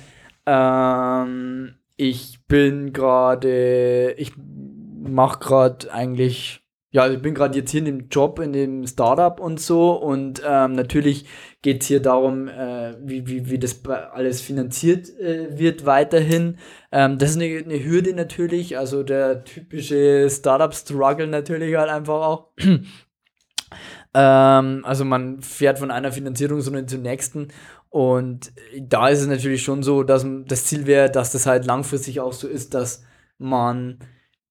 Ähm, 0.46 1.76
ich 1.98 2.40
bin 2.48 2.94
gerade, 2.94 4.14
ich 4.18 4.34
mache 4.38 5.40
gerade 5.40 5.92
eigentlich 5.92 6.64
ja, 6.92 7.08
ich 7.08 7.22
bin 7.22 7.36
gerade 7.36 7.58
jetzt 7.58 7.72
hier 7.72 7.80
in 7.80 7.86
dem 7.86 8.10
Job, 8.10 8.40
in 8.40 8.52
dem 8.52 8.88
Startup 8.88 9.40
und 9.40 9.60
so 9.60 9.92
und 9.92 10.42
ähm, 10.46 10.74
natürlich 10.74 11.26
geht 11.62 11.82
es 11.82 11.88
hier 11.88 12.02
darum, 12.02 12.48
äh, 12.48 12.96
wie, 13.02 13.28
wie, 13.28 13.50
wie 13.50 13.60
das 13.60 13.86
alles 13.86 14.42
finanziert 14.42 15.08
äh, 15.20 15.58
wird 15.58 15.86
weiterhin. 15.86 16.58
Ähm, 16.92 17.20
das 17.20 17.32
ist 17.32 17.36
eine, 17.36 17.64
eine 17.64 17.84
Hürde 17.84 18.14
natürlich, 18.14 18.78
also 18.78 19.04
der 19.04 19.44
typische 19.44 20.28
Startup-Struggle 20.30 21.28
natürlich 21.28 21.76
halt 21.76 21.90
einfach 21.90 22.22
auch. 22.26 22.48
ähm, 24.14 24.84
also 24.84 25.06
man 25.06 25.42
fährt 25.42 25.78
von 25.78 25.92
einer 25.92 26.12
Finanzierungsrunde 26.12 26.88
zur 26.88 27.00
nächsten 27.00 27.50
und 27.90 28.52
da 28.80 29.10
ist 29.10 29.22
es 29.22 29.28
natürlich 29.28 29.62
schon 29.62 29.84
so, 29.84 30.02
dass 30.04 30.26
das 30.46 30.66
Ziel 30.66 30.88
wäre, 30.88 31.12
dass 31.12 31.32
das 31.32 31.46
halt 31.46 31.66
langfristig 31.66 32.20
auch 32.20 32.34
so 32.34 32.48
ist, 32.48 32.74
dass 32.74 33.04
man 33.38 34.00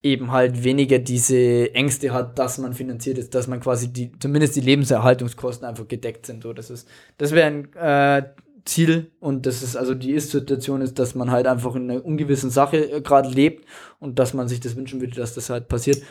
eben 0.02 0.30
halt 0.30 0.62
weniger 0.62 0.98
diese 0.98 1.74
Ängste 1.74 2.12
hat, 2.12 2.38
dass 2.38 2.58
man 2.58 2.72
finanziert 2.72 3.18
ist, 3.18 3.34
dass 3.34 3.48
man 3.48 3.60
quasi 3.60 3.92
die, 3.92 4.12
zumindest 4.18 4.54
die 4.56 4.60
Lebenserhaltungskosten 4.60 5.66
einfach 5.66 5.88
gedeckt 5.88 6.26
sind. 6.26 6.44
So, 6.44 6.52
das 6.52 6.70
ist, 6.70 6.88
das 7.16 7.32
wäre 7.32 7.46
ein 7.46 7.74
äh, 7.74 8.28
Ziel 8.64 9.10
und 9.18 9.46
das 9.46 9.62
ist 9.62 9.76
also 9.76 9.94
die 9.94 10.12
Ist-Situation 10.12 10.82
ist, 10.82 10.98
dass 10.98 11.14
man 11.14 11.30
halt 11.30 11.46
einfach 11.46 11.74
in 11.74 11.90
einer 11.90 12.04
ungewissen 12.04 12.50
Sache 12.50 12.90
äh, 12.90 13.00
gerade 13.00 13.28
lebt 13.28 13.66
und 13.98 14.18
dass 14.18 14.34
man 14.34 14.46
sich 14.46 14.60
das 14.60 14.76
wünschen 14.76 15.00
würde, 15.00 15.16
dass 15.16 15.34
das 15.34 15.50
halt 15.50 15.68
passiert. 15.68 16.02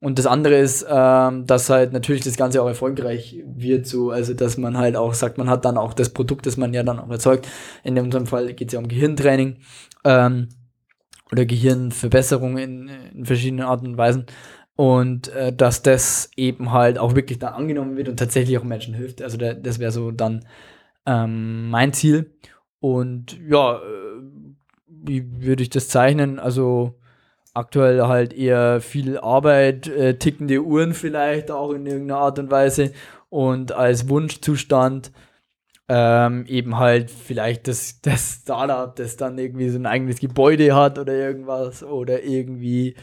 Und 0.00 0.18
das 0.18 0.26
andere 0.26 0.56
ist, 0.56 0.84
ähm, 0.88 1.46
dass 1.46 1.70
halt 1.70 1.92
natürlich 1.92 2.24
das 2.24 2.36
Ganze 2.36 2.60
auch 2.60 2.66
erfolgreich 2.66 3.40
wird, 3.46 3.86
so, 3.86 4.10
also 4.10 4.34
dass 4.34 4.56
man 4.56 4.76
halt 4.76 4.96
auch 4.96 5.14
sagt, 5.14 5.38
man 5.38 5.48
hat 5.48 5.64
dann 5.64 5.78
auch 5.78 5.94
das 5.94 6.10
Produkt, 6.10 6.46
das 6.46 6.56
man 6.56 6.74
ja 6.74 6.82
dann 6.82 6.98
auch 6.98 7.08
erzeugt. 7.08 7.48
In 7.84 7.96
unserem 7.98 8.26
Fall 8.26 8.52
geht 8.52 8.68
es 8.68 8.74
ja 8.74 8.80
um 8.80 8.88
Gehirntraining 8.88 9.58
ähm, 10.04 10.48
oder 11.32 11.46
Gehirnverbesserung 11.46 12.58
in, 12.58 12.90
in 13.14 13.24
verschiedenen 13.24 13.64
Arten 13.64 13.86
und 13.86 13.96
Weisen. 13.96 14.26
Und 14.76 15.28
äh, 15.28 15.52
dass 15.52 15.82
das 15.82 16.30
eben 16.36 16.72
halt 16.72 16.98
auch 16.98 17.14
wirklich 17.14 17.38
dann 17.38 17.54
angenommen 17.54 17.96
wird 17.96 18.08
und 18.08 18.18
tatsächlich 18.18 18.58
auch 18.58 18.64
Menschen 18.64 18.94
hilft. 18.94 19.22
Also 19.22 19.36
da, 19.36 19.54
das 19.54 19.78
wäre 19.78 19.92
so 19.92 20.10
dann 20.10 20.44
ähm, 21.06 21.70
mein 21.70 21.92
Ziel. 21.92 22.32
Und 22.80 23.38
ja, 23.48 23.76
äh, 23.76 23.80
wie 24.86 25.42
würde 25.42 25.62
ich 25.62 25.70
das 25.70 25.88
zeichnen? 25.88 26.38
Also 26.38 26.98
aktuell 27.54 28.02
halt 28.02 28.32
eher 28.32 28.80
viel 28.80 29.18
Arbeit, 29.18 29.88
äh, 29.88 30.18
tickende 30.18 30.62
Uhren 30.62 30.94
vielleicht 30.94 31.50
auch 31.50 31.72
in 31.72 31.86
irgendeiner 31.86 32.20
Art 32.20 32.38
und 32.38 32.50
Weise 32.50 32.92
und 33.28 33.72
als 33.72 34.08
Wunschzustand 34.08 35.12
ähm, 35.88 36.46
eben 36.46 36.78
halt 36.78 37.10
vielleicht 37.10 37.68
das, 37.68 38.00
das 38.02 38.40
Startup, 38.42 38.94
das 38.94 39.16
dann 39.16 39.38
irgendwie 39.38 39.68
so 39.68 39.78
ein 39.78 39.86
eigenes 39.86 40.20
Gebäude 40.20 40.74
hat 40.74 40.98
oder 40.98 41.14
irgendwas 41.14 41.82
oder 41.82 42.22
irgendwie 42.22 42.96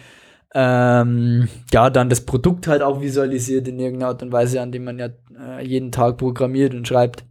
ähm, 0.53 1.47
ja, 1.71 1.89
dann 1.89 2.09
das 2.09 2.25
Produkt 2.25 2.67
halt 2.67 2.81
auch 2.81 3.01
visualisiert 3.01 3.67
in 3.67 3.79
irgendeiner 3.79 4.09
Art 4.09 4.23
und 4.23 4.31
Weise, 4.31 4.61
an 4.61 4.71
dem 4.71 4.83
man 4.83 4.97
ja 4.97 5.09
äh, 5.37 5.65
jeden 5.65 5.91
Tag 5.91 6.17
programmiert 6.17 6.73
und 6.73 6.87
schreibt. 6.87 7.23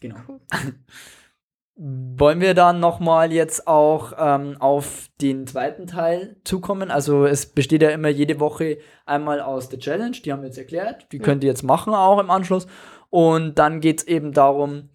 Genau. 0.00 0.16
Cool. 0.26 0.40
Wollen 1.74 2.40
wir 2.40 2.54
dann 2.54 2.80
nochmal 2.80 3.32
jetzt 3.32 3.66
auch 3.66 4.12
ähm, 4.18 4.56
auf 4.60 5.08
den 5.20 5.46
zweiten 5.46 5.86
Teil 5.86 6.36
zukommen? 6.44 6.90
Also 6.90 7.24
es 7.24 7.46
besteht 7.46 7.82
ja 7.82 7.90
immer 7.90 8.08
jede 8.08 8.40
Woche 8.40 8.78
einmal 9.06 9.40
aus 9.40 9.68
der 9.68 9.78
Challenge, 9.78 10.16
die 10.24 10.32
haben 10.32 10.42
wir 10.42 10.48
jetzt 10.48 10.58
erklärt, 10.58 11.06
die 11.12 11.16
ja. 11.16 11.22
könnt 11.22 11.42
ihr 11.44 11.50
jetzt 11.50 11.62
machen 11.62 11.94
auch 11.94 12.20
im 12.20 12.30
Anschluss. 12.30 12.66
Und 13.12 13.58
dann 13.58 13.82
geht 13.82 13.98
es 14.00 14.06
eben 14.06 14.32
darum, 14.32 14.88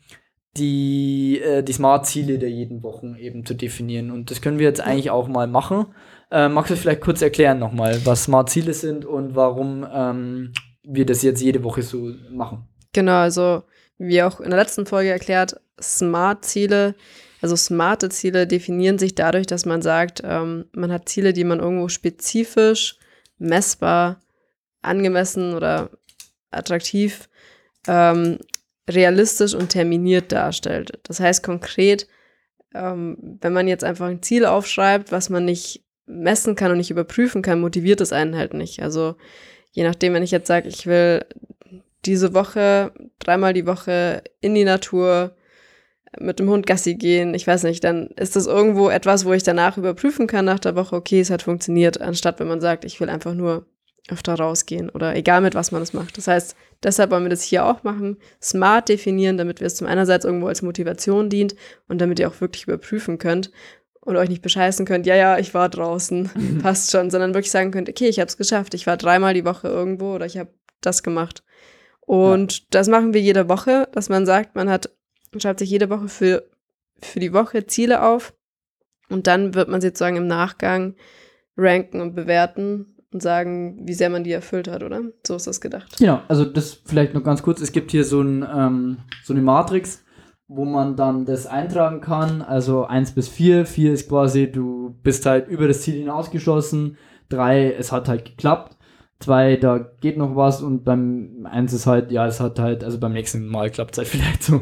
die, 0.58 1.40
äh, 1.40 1.62
die 1.62 1.72
Smart-Ziele 1.72 2.40
der 2.40 2.50
jeden 2.50 2.82
Wochen 2.82 3.16
eben 3.16 3.46
zu 3.46 3.54
definieren. 3.54 4.10
Und 4.10 4.32
das 4.32 4.42
können 4.42 4.58
wir 4.58 4.66
jetzt 4.66 4.82
eigentlich 4.82 5.12
auch 5.12 5.28
mal 5.28 5.46
machen. 5.46 5.86
Äh, 6.32 6.50
magst 6.50 6.72
du 6.72 6.76
vielleicht 6.76 7.02
kurz 7.02 7.22
erklären 7.22 7.60
nochmal, 7.60 8.04
was 8.06 8.24
Smart-Ziele 8.24 8.74
sind 8.74 9.06
und 9.06 9.36
warum 9.36 9.86
ähm, 9.94 10.52
wir 10.82 11.06
das 11.06 11.22
jetzt 11.22 11.44
jede 11.44 11.64
Woche 11.64 11.84
so 11.84 12.12
machen? 12.32 12.68
Genau, 12.92 13.20
also 13.20 13.62
wie 14.00 14.24
auch 14.24 14.40
in 14.40 14.50
der 14.50 14.58
letzten 14.58 14.88
Folge 14.88 15.12
erklärt, 15.12 15.62
Smart-Ziele, 15.80 16.96
also 17.44 17.56
smarte 17.56 18.10
Ziele 18.10 18.48
definieren 18.48 18.98
sich 18.98 19.14
dadurch, 19.14 19.46
dass 19.46 19.68
man 19.68 19.84
sagt, 19.84 20.24
ähm, 20.26 20.66
man 20.72 20.92
hat 20.92 21.08
Ziele, 21.08 21.34
die 21.34 21.44
man 21.44 21.60
irgendwo 21.60 21.88
spezifisch, 21.88 22.98
messbar, 23.38 24.22
angemessen 24.82 25.54
oder 25.54 25.92
attraktiv, 26.50 27.30
ähm, 27.88 28.40
realistisch 28.90 29.54
und 29.54 29.70
terminiert 29.70 30.32
darstellt. 30.32 31.00
Das 31.04 31.20
heißt 31.20 31.44
konkret, 31.44 32.08
ähm, 32.74 33.38
wenn 33.42 33.54
man 33.54 33.68
jetzt 33.68 33.84
einfach 33.84 34.08
ein 34.08 34.22
Ziel 34.22 34.46
aufschreibt, 34.46 35.12
was 35.12 35.30
man 35.30 35.46
nicht 35.46 35.84
messen 36.06 36.56
kann 36.56 36.72
und 36.72 36.78
nicht 36.78 36.92
überprüfen 36.92 37.42
kann, 37.42 37.60
motiviert 37.60 38.02
es 38.02 38.14
einen 38.14 38.36
halt 38.36 38.54
nicht. 38.54 38.82
Also 38.82 39.16
je 39.72 39.84
nachdem, 39.84 40.14
wenn 40.14 40.24
ich 40.24 40.32
jetzt 40.32 40.48
sage, 40.48 40.70
ich 40.70 40.88
will 40.88 41.26
diese 42.06 42.34
Woche 42.34 42.94
dreimal 43.20 43.54
die 43.54 43.68
Woche 43.68 44.24
in 44.40 44.56
die 44.56 44.64
Natur 44.64 45.36
mit 46.20 46.40
dem 46.40 46.50
Hund 46.50 46.66
Gassi 46.66 46.96
gehen, 46.96 47.34
ich 47.34 47.46
weiß 47.46 47.64
nicht, 47.64 47.84
dann 47.84 48.08
ist 48.16 48.38
das 48.38 48.48
irgendwo 48.48 48.90
etwas, 48.90 49.26
wo 49.26 49.34
ich 49.34 49.44
danach 49.44 49.78
überprüfen 49.78 50.26
kann 50.28 50.46
nach 50.46 50.60
der 50.60 50.76
Woche, 50.76 50.96
okay, 50.96 51.20
es 51.20 51.30
hat 51.30 51.44
funktioniert, 51.44 52.00
anstatt 52.00 52.40
wenn 52.40 52.48
man 52.48 52.62
sagt, 52.62 52.86
ich 52.86 53.00
will 53.02 53.10
einfach 53.10 53.34
nur 53.34 53.66
öfter 54.10 54.36
rausgehen 54.36 54.90
oder 54.90 55.16
egal 55.16 55.42
mit 55.42 55.56
was 55.56 55.72
man 55.72 55.82
es 55.82 55.94
macht. 55.94 56.18
Das 56.18 56.28
heißt, 56.28 56.56
deshalb 56.84 57.12
wollen 57.12 57.24
wir 57.24 57.30
das 57.30 57.44
hier 57.44 57.66
auch 57.66 57.84
machen, 57.84 58.18
smart 58.42 58.90
definieren, 58.90 59.38
damit 59.38 59.60
wir 59.60 59.68
es 59.68 59.76
zum 59.76 59.88
einerseits 59.88 60.26
irgendwo 60.26 60.48
als 60.48 60.62
Motivation 60.62 61.30
dient 61.30 61.56
und 61.88 62.00
damit 62.00 62.20
ihr 62.20 62.28
auch 62.28 62.40
wirklich 62.42 62.64
überprüfen 62.64 63.18
könnt 63.18 63.52
und 64.02 64.16
euch 64.16 64.30
nicht 64.30 64.42
bescheißen 64.42 64.86
könnt, 64.86 65.06
ja, 65.06 65.16
ja, 65.16 65.38
ich 65.38 65.54
war 65.54 65.70
draußen, 65.70 66.60
passt 66.62 66.92
schon, 66.92 67.10
sondern 67.10 67.34
wirklich 67.34 67.52
sagen 67.52 67.72
könnt, 67.72 67.90
okay, 67.90 68.08
ich 68.08 68.20
habe 68.20 68.28
es 68.28 68.38
geschafft, 68.38 68.74
ich 68.74 68.88
war 68.88 68.98
dreimal 68.98 69.34
die 69.34 69.46
Woche 69.46 69.68
irgendwo 69.68 70.16
oder 70.16 70.26
ich 70.26 70.38
habe 70.38 70.54
das 70.82 71.04
gemacht. 71.04 71.44
Und 72.02 72.60
ja. 72.60 72.66
das 72.70 72.88
machen 72.88 73.14
wir 73.14 73.22
jede 73.22 73.50
Woche, 73.50 73.90
dass 73.92 74.08
man 74.08 74.26
sagt, 74.26 74.56
man 74.56 74.70
hat, 74.70 74.90
schreibt 75.38 75.60
sich 75.60 75.70
jede 75.70 75.90
Woche 75.90 76.08
für, 76.08 76.50
für 77.02 77.20
die 77.20 77.34
Woche 77.34 77.66
Ziele 77.68 78.02
auf 78.02 78.34
und 79.10 79.28
dann 79.28 79.54
wird 79.54 79.68
man 79.68 79.82
sozusagen 79.82 80.16
im 80.16 80.28
Nachgang 80.28 80.96
ranken 81.58 82.00
und 82.00 82.16
bewerten 82.16 82.97
und 83.12 83.22
sagen, 83.22 83.80
wie 83.88 83.94
sehr 83.94 84.10
man 84.10 84.24
die 84.24 84.32
erfüllt 84.32 84.68
hat, 84.68 84.84
oder? 84.84 85.02
So 85.26 85.36
ist 85.36 85.48
das 85.48 85.62
gedacht. 85.62 85.98
Genau, 85.98 86.22
also 86.28 86.46
das 86.46 86.82
vielleicht 86.86 87.14
noch 87.14 87.24
ganz 87.24 87.42
kurz. 87.42 87.62
Es 87.62 87.72
gibt 87.72 87.92
hier 87.92 88.04
so, 88.04 88.22
ein, 88.22 88.46
ähm, 88.54 88.98
so 89.24 89.34
eine 89.34 89.42
Matrix, 89.42 90.04
wo 90.48 90.66
man 90.66 90.96
dann 90.96 91.26
das 91.26 91.48
eintragen 91.48 92.02
kann. 92.02 92.42
Also 92.42 92.86
1 92.86 93.14
bis 93.14 93.30
4. 93.30 93.66
4 93.66 93.94
ist 93.94 94.10
quasi, 94.10 94.52
du 94.52 94.96
bist 95.04 95.26
halt 95.26 95.48
über 95.48 95.68
das 95.68 95.82
Ziel 95.82 95.96
hinausgeschossen. 95.96 96.98
3, 97.30 97.74
es 97.74 97.92
hat 97.92 98.10
halt 98.10 98.26
geklappt. 98.26 98.78
2, 99.20 99.56
da 99.58 99.80
geht 100.02 100.18
noch 100.18 100.36
was. 100.36 100.62
Und 100.62 100.84
beim 100.84 101.48
1 101.50 101.72
ist 101.74 101.88
halt, 101.88 102.12
ja, 102.12 102.28
es 102.28 102.40
hat 102.40 102.60
halt, 102.60 102.84
also 102.84 103.00
beim 103.00 103.14
nächsten 103.14 103.48
Mal 103.48 103.70
klappt 103.70 103.94
es 103.94 103.98
halt 104.00 104.08
vielleicht 104.10 104.44
so. 104.44 104.62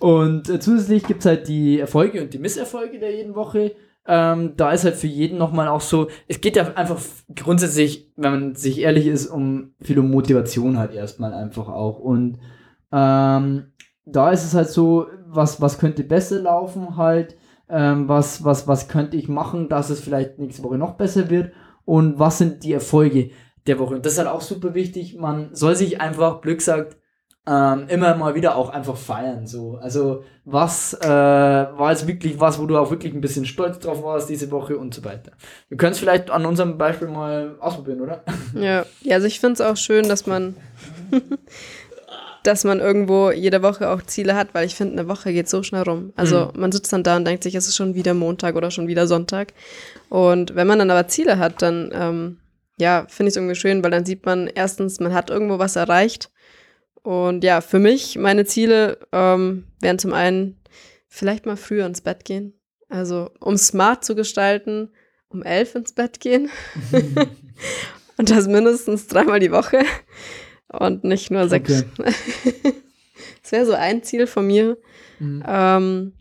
Und 0.00 0.48
äh, 0.48 0.58
zusätzlich 0.58 1.04
gibt 1.04 1.20
es 1.20 1.26
halt 1.26 1.46
die 1.46 1.78
Erfolge 1.78 2.22
und 2.22 2.34
die 2.34 2.38
Misserfolge 2.38 2.98
der 2.98 3.14
jeden 3.14 3.36
Woche. 3.36 3.74
Ähm, 4.06 4.52
da 4.56 4.72
ist 4.72 4.84
halt 4.84 4.96
für 4.96 5.06
jeden 5.06 5.38
nochmal 5.38 5.68
auch 5.68 5.80
so, 5.80 6.08
es 6.28 6.40
geht 6.40 6.56
ja 6.56 6.74
einfach 6.74 7.00
grundsätzlich, 7.34 8.12
wenn 8.16 8.32
man 8.32 8.54
sich 8.54 8.80
ehrlich 8.80 9.06
ist, 9.06 9.26
um 9.26 9.74
viel 9.80 9.98
um 9.98 10.10
Motivation 10.10 10.78
halt 10.78 10.92
erstmal 10.92 11.32
einfach 11.32 11.68
auch. 11.68 11.98
Und 12.00 12.38
ähm, 12.92 13.72
da 14.04 14.30
ist 14.30 14.44
es 14.44 14.54
halt 14.54 14.68
so, 14.68 15.06
was, 15.26 15.60
was 15.60 15.78
könnte 15.78 16.04
besser 16.04 16.40
laufen 16.40 16.96
halt, 16.96 17.36
ähm, 17.68 18.08
was, 18.08 18.44
was, 18.44 18.68
was 18.68 18.88
könnte 18.88 19.16
ich 19.16 19.28
machen, 19.28 19.68
dass 19.68 19.88
es 19.88 20.00
vielleicht 20.00 20.38
nächste 20.38 20.62
Woche 20.62 20.76
noch 20.76 20.94
besser 20.94 21.30
wird 21.30 21.52
und 21.86 22.18
was 22.18 22.38
sind 22.38 22.62
die 22.62 22.74
Erfolge 22.74 23.30
der 23.66 23.78
Woche. 23.78 23.94
Und 23.94 24.04
das 24.04 24.12
ist 24.12 24.18
halt 24.18 24.28
auch 24.28 24.42
super 24.42 24.74
wichtig, 24.74 25.16
man 25.16 25.54
soll 25.54 25.74
sich 25.74 26.00
einfach, 26.00 26.42
Glück 26.42 26.60
sagt, 26.60 26.98
ähm, 27.46 27.86
immer 27.88 28.14
mal 28.16 28.34
wieder 28.34 28.56
auch 28.56 28.70
einfach 28.70 28.96
feiern. 28.96 29.46
So. 29.46 29.78
Also 29.80 30.24
was 30.44 30.94
äh, 30.94 31.06
war 31.06 31.90
jetzt 31.90 32.06
wirklich 32.06 32.40
was, 32.40 32.58
wo 32.58 32.66
du 32.66 32.78
auch 32.78 32.90
wirklich 32.90 33.12
ein 33.12 33.20
bisschen 33.20 33.44
stolz 33.44 33.78
drauf 33.78 34.02
warst 34.02 34.30
diese 34.30 34.50
Woche 34.50 34.78
und 34.78 34.94
so 34.94 35.04
weiter. 35.04 35.32
Wir 35.68 35.76
können 35.76 35.92
es 35.92 35.98
vielleicht 35.98 36.30
an 36.30 36.46
unserem 36.46 36.78
Beispiel 36.78 37.08
mal 37.08 37.56
ausprobieren, 37.60 38.00
oder? 38.00 38.22
Ja, 38.54 38.86
ja 39.02 39.16
also 39.16 39.26
ich 39.26 39.40
finde 39.40 39.54
es 39.54 39.60
auch 39.60 39.76
schön, 39.76 40.08
dass 40.08 40.26
man 40.26 40.56
dass 42.44 42.64
man 42.64 42.80
irgendwo 42.80 43.30
jede 43.30 43.62
Woche 43.62 43.88
auch 43.88 44.02
Ziele 44.02 44.36
hat, 44.36 44.48
weil 44.52 44.66
ich 44.66 44.74
finde, 44.74 45.00
eine 45.00 45.08
Woche 45.08 45.32
geht 45.32 45.48
so 45.48 45.62
schnell 45.62 45.82
rum. 45.82 46.12
Also 46.14 46.50
mhm. 46.52 46.60
man 46.60 46.72
sitzt 46.72 46.92
dann 46.92 47.02
da 47.02 47.16
und 47.16 47.26
denkt 47.26 47.42
sich, 47.42 47.54
es 47.54 47.66
ist 47.66 47.76
schon 47.76 47.94
wieder 47.94 48.14
Montag 48.14 48.54
oder 48.54 48.70
schon 48.70 48.86
wieder 48.86 49.06
Sonntag. 49.06 49.54
Und 50.10 50.54
wenn 50.54 50.66
man 50.66 50.78
dann 50.78 50.90
aber 50.90 51.08
Ziele 51.08 51.38
hat, 51.38 51.62
dann 51.62 51.90
ähm, 51.94 52.38
ja, 52.78 53.06
finde 53.08 53.28
ich 53.28 53.32
es 53.32 53.36
irgendwie 53.36 53.54
schön, 53.54 53.82
weil 53.82 53.90
dann 53.90 54.04
sieht 54.04 54.26
man 54.26 54.46
erstens, 54.46 55.00
man 55.00 55.14
hat 55.14 55.30
irgendwo 55.30 55.58
was 55.58 55.76
erreicht. 55.76 56.30
Und 57.04 57.44
ja, 57.44 57.60
für 57.60 57.78
mich, 57.78 58.16
meine 58.16 58.46
Ziele 58.46 58.98
ähm, 59.12 59.64
wären 59.80 59.98
zum 59.98 60.14
einen 60.14 60.58
vielleicht 61.06 61.44
mal 61.44 61.56
früher 61.56 61.84
ins 61.84 62.00
Bett 62.00 62.24
gehen. 62.24 62.58
Also 62.88 63.30
um 63.40 63.58
smart 63.58 64.06
zu 64.06 64.14
gestalten, 64.14 64.90
um 65.28 65.42
elf 65.42 65.74
ins 65.74 65.92
Bett 65.92 66.18
gehen. 66.18 66.48
und 68.16 68.30
das 68.30 68.48
mindestens 68.48 69.06
dreimal 69.06 69.38
die 69.38 69.52
Woche 69.52 69.84
und 70.68 71.04
nicht 71.04 71.30
nur 71.30 71.46
sechs. 71.46 71.84
Okay. 71.98 72.14
das 73.42 73.52
wäre 73.52 73.66
so 73.66 73.74
ein 73.74 74.02
Ziel 74.02 74.26
von 74.26 74.46
mir. 74.46 74.78
Mhm. 75.18 75.44
Ähm, 75.46 76.12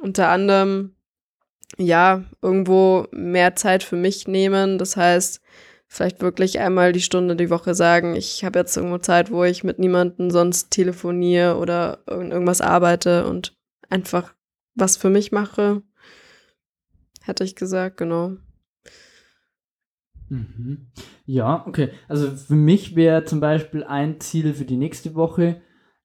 unter 0.00 0.30
anderem, 0.30 0.96
ja, 1.76 2.24
irgendwo 2.40 3.06
mehr 3.12 3.56
Zeit 3.56 3.82
für 3.82 3.96
mich 3.96 4.26
nehmen. 4.26 4.78
Das 4.78 4.96
heißt, 4.96 5.42
vielleicht 5.90 6.22
wirklich 6.22 6.60
einmal 6.60 6.92
die 6.92 7.00
Stunde 7.00 7.34
die 7.34 7.50
Woche 7.50 7.74
sagen, 7.74 8.14
ich 8.14 8.44
habe 8.44 8.60
jetzt 8.60 8.76
irgendwo 8.76 8.98
Zeit, 8.98 9.32
wo 9.32 9.42
ich 9.42 9.64
mit 9.64 9.80
niemandem 9.80 10.30
sonst 10.30 10.70
telefoniere 10.70 11.56
oder 11.56 11.98
irgendwas 12.06 12.60
arbeite 12.60 13.26
und 13.26 13.56
einfach 13.90 14.32
was 14.76 14.96
für 14.96 15.10
mich 15.10 15.32
mache. 15.32 15.82
Hätte 17.22 17.42
ich 17.42 17.56
gesagt, 17.56 17.96
genau. 17.96 18.36
Mhm. 20.28 20.92
Ja, 21.26 21.64
okay. 21.66 21.90
Also 22.06 22.30
für 22.30 22.54
mich 22.54 22.94
wäre 22.94 23.24
zum 23.24 23.40
Beispiel 23.40 23.82
ein 23.82 24.20
Ziel 24.20 24.54
für 24.54 24.64
die 24.64 24.76
nächste 24.76 25.16
Woche, 25.16 25.60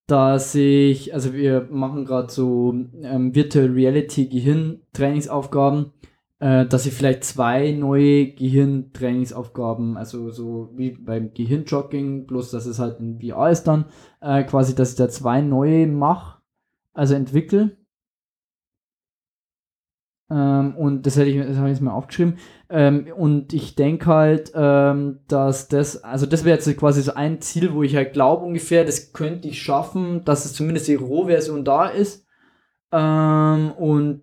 dass 0.07 0.55
ich, 0.55 1.13
also 1.13 1.33
wir 1.33 1.67
machen 1.69 2.05
gerade 2.05 2.31
so 2.31 2.73
ähm, 3.03 3.35
Virtual 3.35 3.67
Reality 3.67 4.27
Gehirntrainingsaufgaben, 4.27 5.93
äh, 6.39 6.65
dass 6.65 6.85
ich 6.85 6.93
vielleicht 6.93 7.23
zwei 7.23 7.71
neue 7.71 8.33
Gehirntrainingsaufgaben, 8.33 9.97
also 9.97 10.29
so 10.31 10.71
wie 10.75 10.91
beim 10.91 11.33
Gehirnjogging, 11.33 12.25
bloß 12.27 12.51
dass 12.51 12.65
es 12.65 12.79
halt 12.79 12.99
in 12.99 13.19
VR 13.19 13.49
ist 13.51 13.63
dann, 13.63 13.85
äh, 14.21 14.43
quasi, 14.43 14.75
dass 14.75 14.91
ich 14.91 14.97
da 14.97 15.09
zwei 15.09 15.41
neue 15.41 15.87
mache, 15.87 16.41
also 16.93 17.15
entwickle 17.15 17.77
Ähm, 20.29 20.75
und 20.75 21.05
das 21.05 21.17
hätte 21.17 21.29
ich, 21.29 21.37
das 21.37 21.57
habe 21.57 21.67
ich 21.67 21.75
jetzt 21.75 21.81
mal 21.83 21.93
aufgeschrieben. 21.93 22.37
Ähm, 22.69 23.07
und 23.15 23.53
ich 23.53 23.75
denke 23.75 24.07
halt, 24.07 24.51
ähm, 24.55 25.19
dass 25.27 25.67
das, 25.67 26.03
also 26.03 26.25
das 26.25 26.43
wäre 26.43 26.57
jetzt 26.57 26.77
quasi 26.77 27.01
so 27.03 27.13
ein 27.13 27.41
Ziel, 27.41 27.73
wo 27.73 27.83
ich 27.83 27.95
halt 27.95 28.13
glaube 28.13 28.43
ungefähr, 28.43 28.85
das 28.85 29.13
könnte 29.13 29.47
ich 29.47 29.61
schaffen, 29.61 30.25
dass 30.25 30.45
es 30.45 30.53
zumindest 30.53 30.87
die 30.87 30.95
Rohversion 30.95 31.63
da 31.63 31.87
ist. 31.87 32.25
Ähm, 32.91 33.71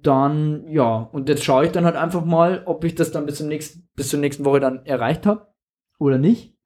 und 0.03 0.07
dann, 0.07 0.69
ja, 0.69 1.09
und 1.13 1.29
jetzt 1.29 1.45
schaue 1.45 1.67
ich 1.67 1.73
dann 1.73 1.85
halt 1.85 1.97
einfach 1.97 2.25
mal, 2.25 2.63
ob 2.67 2.85
ich 2.85 2.95
das 2.95 3.13
dann 3.13 3.27
bis 3.27 3.39
zum 3.39 3.49
nächsten, 3.49 3.89
bis 3.95 4.09
zur 4.09 4.19
nächsten 4.19 4.45
Woche 4.45 4.59
dann 4.59 4.85
erreicht 4.85 5.27
habe 5.27 5.47
oder 5.99 6.19
nicht. 6.19 6.57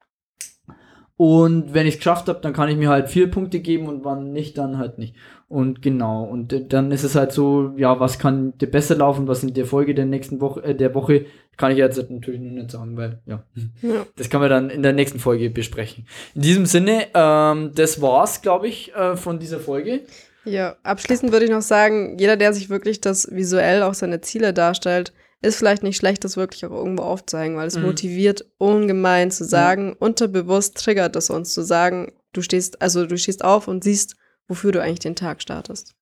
Und 1.19 1.73
wenn 1.73 1.87
ich 1.87 1.95
es 1.95 1.99
geschafft 1.99 2.29
habe, 2.29 2.41
dann 2.41 2.53
kann 2.53 2.69
ich 2.69 2.77
mir 2.77 2.91
halt 2.91 3.09
vier 3.09 3.31
Punkte 3.31 3.61
geben 3.61 3.89
und 3.89 4.05
wann 4.05 4.33
nicht, 4.33 4.59
dann 4.59 4.77
halt 4.77 4.99
nicht. 4.99 5.17
Und 5.49 5.81
genau, 5.81 6.25
und 6.25 6.73
dann 6.73 6.93
ist 6.93 7.05
es 7.05 7.15
halt 7.15 7.33
so, 7.33 7.73
ja, 7.77 8.01
was 8.01 8.19
kann 8.19 8.57
dir 8.59 8.71
besser 8.71 8.97
laufen, 8.97 9.29
was 9.29 9.43
in 9.43 9.55
der 9.55 9.65
Folge 9.65 9.95
der 9.95 10.05
nächsten 10.05 10.41
Woche, 10.41 10.63
äh, 10.63 10.75
der 10.75 10.95
Woche, 10.95 11.27
kann 11.57 11.73
ich 11.73 11.79
jetzt 11.79 12.11
natürlich 12.11 12.41
noch 12.41 12.53
nicht 12.53 12.71
sagen, 12.71 12.97
weil, 12.99 13.23
ja, 13.27 13.43
ja. 13.81 14.07
das 14.17 14.29
kann 14.29 14.41
man 14.43 14.51
dann 14.51 14.69
in 14.69 14.83
der 14.83 14.93
nächsten 14.93 15.19
Folge 15.19 15.49
besprechen. 15.49 16.07
In 16.35 16.43
diesem 16.43 16.67
Sinne, 16.67 17.07
ähm, 17.15 17.73
das 17.75 18.03
war's, 18.03 18.43
glaube 18.43 18.69
ich, 18.69 18.95
äh, 18.95 19.17
von 19.17 19.39
dieser 19.39 19.59
Folge. 19.59 20.03
Ja, 20.47 20.77
abschließend 20.85 21.33
würde 21.33 21.45
ich 21.45 21.51
noch 21.51 21.63
sagen, 21.63 22.17
jeder, 22.19 22.37
der 22.37 22.53
sich 22.53 22.71
wirklich 22.71 23.01
das 23.01 23.29
visuell 23.31 23.83
auch 23.83 23.95
seine 23.95 24.21
Ziele 24.21 24.55
darstellt, 24.55 25.13
ist 25.43 25.59
vielleicht 25.59 25.83
nicht 25.83 25.97
schlecht, 25.97 26.25
das 26.25 26.37
wirklich 26.37 26.65
auch 26.65 26.71
irgendwo 26.71 27.03
aufzeigen, 27.03 27.57
weil 27.57 27.67
es 27.67 27.77
mhm. 27.77 27.85
motiviert 27.85 28.47
ungemein 28.59 29.31
zu 29.31 29.45
sagen, 29.45 29.89
ja. 29.89 29.95
unterbewusst 29.99 30.77
triggert 30.77 31.17
es 31.17 31.31
uns 31.31 31.53
zu 31.53 31.63
sagen, 31.63 32.13
du 32.33 32.43
stehst, 32.43 32.81
also 32.81 33.07
du 33.07 33.19
stehst 33.19 33.45
auf 33.45 33.69
und 33.69 33.85
siehst, 33.85 34.17
wofür 34.49 34.73
du 34.73 34.81
eigentlich 34.81 35.01
den 35.01 35.17
Tag 35.17 35.43
startest. 35.43 35.95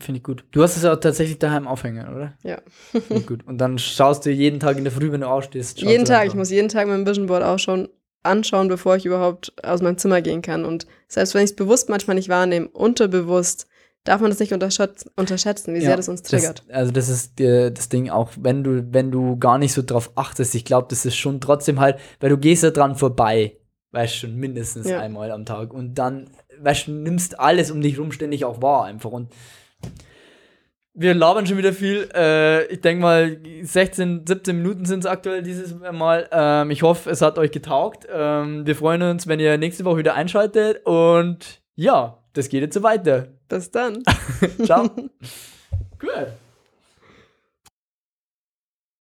Finde 0.00 0.18
ich 0.18 0.24
gut. 0.24 0.44
Du 0.50 0.62
hast 0.62 0.76
es 0.76 0.82
ja 0.82 0.92
auch 0.92 1.00
tatsächlich 1.00 1.38
daheim 1.38 1.68
aufhängen, 1.68 2.08
oder? 2.08 2.36
Ja. 2.42 2.60
gut. 3.26 3.46
Und 3.46 3.58
dann 3.58 3.78
schaust 3.78 4.26
du 4.26 4.30
jeden 4.30 4.58
Tag 4.58 4.76
in 4.76 4.84
der 4.84 4.92
Früh, 4.92 5.12
wenn 5.12 5.20
du 5.20 5.28
aufstehst. 5.28 5.80
Jeden 5.80 6.04
Tag. 6.04 6.26
Ich 6.26 6.34
muss 6.34 6.50
jeden 6.50 6.68
Tag 6.68 6.88
mein 6.88 7.06
Vision 7.06 7.26
Board 7.26 7.44
ausschauen, 7.44 7.88
anschauen, 8.24 8.68
bevor 8.68 8.96
ich 8.96 9.06
überhaupt 9.06 9.52
aus 9.64 9.82
meinem 9.82 9.98
Zimmer 9.98 10.22
gehen 10.22 10.42
kann. 10.42 10.64
Und 10.64 10.86
selbst 11.08 11.34
wenn 11.34 11.44
ich 11.44 11.50
es 11.50 11.56
bewusst 11.56 11.88
manchmal 11.88 12.16
nicht 12.16 12.28
wahrnehme, 12.28 12.68
unterbewusst 12.68 13.66
darf 14.04 14.20
man 14.20 14.30
das 14.30 14.38
nicht 14.38 14.52
unterschätzen, 14.52 15.74
wie 15.74 15.78
ja, 15.78 15.86
sehr 15.86 15.96
das 15.96 16.08
uns 16.08 16.22
triggert. 16.22 16.62
Das, 16.68 16.76
also 16.76 16.92
das 16.92 17.08
ist 17.08 17.38
die, 17.38 17.72
das 17.72 17.88
Ding 17.88 18.10
auch, 18.10 18.30
wenn 18.38 18.62
du, 18.62 18.92
wenn 18.92 19.10
du 19.10 19.38
gar 19.38 19.58
nicht 19.58 19.72
so 19.72 19.82
drauf 19.82 20.12
achtest, 20.14 20.54
ich 20.54 20.64
glaube, 20.64 20.88
das 20.90 21.06
ist 21.06 21.16
schon 21.16 21.40
trotzdem 21.40 21.80
halt, 21.80 21.96
weil 22.20 22.28
du 22.28 22.36
gehst 22.36 22.62
ja 22.62 22.70
dran 22.70 22.96
vorbei, 22.96 23.56
weißt 23.92 24.14
schon, 24.14 24.36
mindestens 24.36 24.88
ja. 24.88 25.00
einmal 25.00 25.30
am 25.30 25.46
Tag 25.46 25.72
und 25.72 25.94
dann, 25.94 26.30
weißt 26.60 26.88
du, 26.88 26.92
nimmst 26.92 27.40
alles 27.40 27.70
um 27.70 27.80
dich 27.80 27.98
rum 27.98 28.12
ständig 28.12 28.44
auch 28.44 28.60
wahr 28.60 28.84
einfach 28.84 29.10
und 29.10 29.30
wir 30.94 31.12
labern 31.14 31.46
schon 31.46 31.58
wieder 31.58 31.72
viel. 31.72 32.08
Äh, 32.14 32.66
ich 32.66 32.80
denke 32.80 33.02
mal, 33.02 33.38
16, 33.62 34.24
17 34.26 34.56
Minuten 34.56 34.84
sind 34.84 35.00
es 35.00 35.06
aktuell 35.06 35.42
dieses 35.42 35.74
Mal. 35.74 36.28
Ähm, 36.30 36.70
ich 36.70 36.82
hoffe, 36.82 37.10
es 37.10 37.20
hat 37.20 37.36
euch 37.38 37.50
getaugt. 37.50 38.06
Ähm, 38.12 38.64
wir 38.66 38.76
freuen 38.76 39.02
uns, 39.02 39.26
wenn 39.26 39.40
ihr 39.40 39.58
nächste 39.58 39.84
Woche 39.84 39.98
wieder 39.98 40.14
einschaltet. 40.14 40.86
Und 40.86 41.60
ja, 41.74 42.18
das 42.32 42.48
geht 42.48 42.62
jetzt 42.62 42.74
so 42.74 42.82
weiter. 42.82 43.26
Bis 43.48 43.70
dann. 43.70 44.02
Ciao. 44.64 44.88
Gut. 45.98 46.10